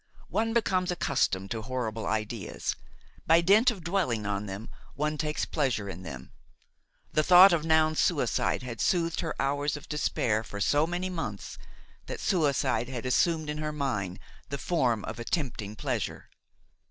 [0.29, 2.75] One becomes accustomed to horrible ideas;
[3.27, 6.31] by dint of dwelling on them one takes pleasure in them.
[7.13, 11.59] The thought of Noun's suicide had soothed her hours of despair for so many months,
[12.07, 14.17] that suicide had assumed in her mind
[14.49, 16.29] the form of a tempting pleasure.